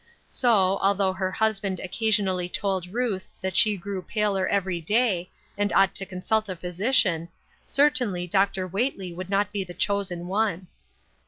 So, 0.29 0.79
although 0.81 1.13
her 1.13 1.31
hus 1.31 1.59
band 1.59 1.79
occasionally 1.79 2.49
told 2.49 2.87
Ruth 2.91 3.27
that 3.41 3.55
she 3.55 3.77
grew 3.77 4.01
paler 4.01 4.47
every 4.47 4.81
day, 4.81 5.29
and 5.55 5.71
ought 5.73 5.93
to 5.93 6.07
consult 6.07 6.49
a 6.49 6.55
physician, 6.55 7.29
cer 7.67 7.91
tainly 7.91 8.27
Dr. 8.27 8.65
Whately 8.67 9.13
would 9.13 9.29
not 9.29 9.51
be 9.51 9.63
the 9.63 9.75
chosen 9.75 10.25
one. 10.25 10.65